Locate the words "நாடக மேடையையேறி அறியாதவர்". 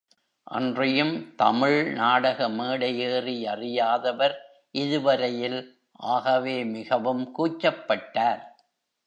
1.93-4.35